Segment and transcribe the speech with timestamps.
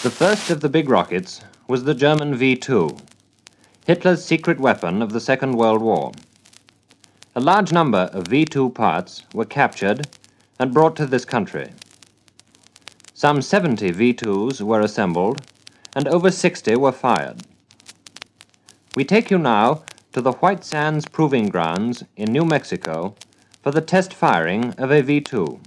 [0.00, 2.96] The first of the big rockets was the German V 2,
[3.84, 6.12] Hitler's secret weapon of the Second World War.
[7.34, 10.06] A large number of V 2 parts were captured
[10.60, 11.72] and brought to this country.
[13.12, 15.44] Some 70 V 2s were assembled,
[15.96, 17.42] and over 60 were fired.
[18.94, 23.16] We take you now to the White Sands Proving Grounds in New Mexico
[23.64, 25.58] for the test firing of a V 2.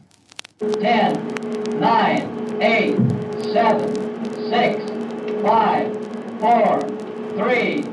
[0.79, 2.97] 10, 9, 8,
[3.43, 4.00] 7,
[4.51, 4.83] six,
[5.43, 5.93] five,
[6.41, 6.81] four,
[7.37, 7.83] three,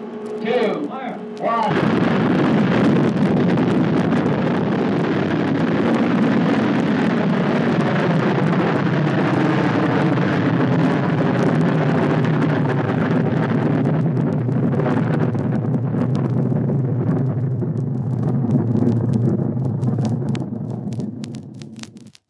[0.45, 1.79] two, one.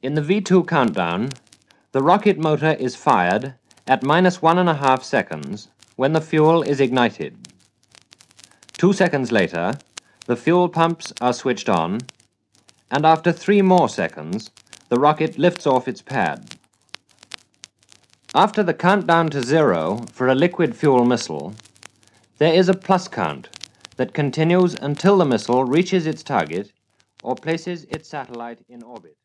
[0.03, 1.31] In the V2 countdown,
[1.93, 3.55] the rocket motor is fired
[3.89, 7.35] at minus one and a half seconds when the fuel is ignited.
[8.75, 9.73] Two seconds later,
[10.27, 11.99] the fuel pumps are switched on,
[12.91, 14.51] and after three more seconds,
[14.91, 16.55] the rocket lifts off its pad.
[18.35, 21.55] After the countdown to zero for a liquid fuel missile,
[22.37, 23.49] there is a plus count
[23.97, 26.73] that continues until the missile reaches its target
[27.23, 29.17] or places its satellite in orbit.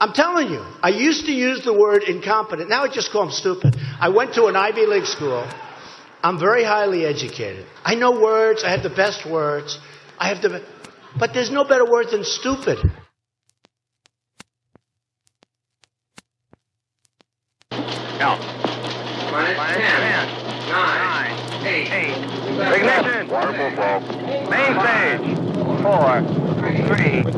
[0.00, 2.70] I'm telling you, I used to use the word incompetent.
[2.70, 3.76] Now I just call them stupid.
[4.00, 5.46] I went to an Ivy League school.
[6.22, 7.66] I'm very highly educated.
[7.84, 8.64] I know words.
[8.64, 9.78] I have the best words.
[10.18, 10.64] I have the,
[11.18, 12.78] but there's no better word than stupid.
[17.70, 18.38] Now,
[19.30, 20.40] minus, minus
[22.72, 23.28] ignition,
[24.50, 25.36] Main stage,
[25.82, 26.22] 4,
[26.96, 27.29] 3,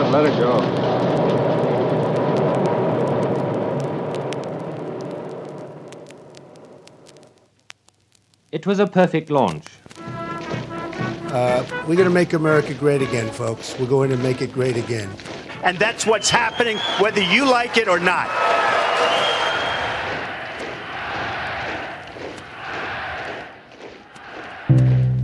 [0.00, 0.56] Just let it go.
[8.50, 9.66] It was a perfect launch.
[9.98, 13.78] Uh, we're going to make America great again, folks.
[13.78, 15.10] We're going to make it great again.
[15.62, 18.30] And that's what's happening, whether you like it or not.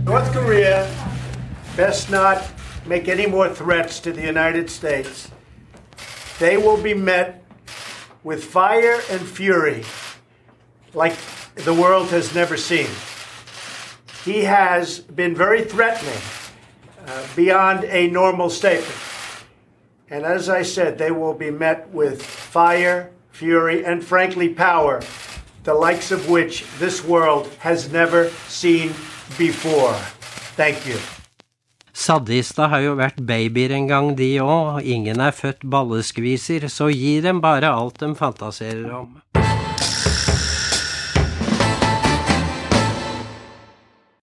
[0.05, 0.87] North Korea
[1.75, 2.47] best not
[2.87, 5.29] make any more threats to the United States.
[6.39, 7.43] They will be met
[8.23, 9.83] with fire and fury
[10.93, 11.15] like
[11.55, 12.87] the world has never seen.
[14.23, 16.21] He has been very threatening
[17.05, 18.99] uh, beyond a normal statement.
[20.09, 25.01] And as I said, they will be met with fire, fury, and frankly, power,
[25.63, 28.89] the likes of which this world has never seen
[29.37, 29.93] before.
[30.55, 30.97] Thank you.
[32.07, 34.77] Saddister har jo vært babyer en gang, de òg.
[34.87, 39.17] Ingen er født balleskviser, så gi dem bare alt de fantaserer om.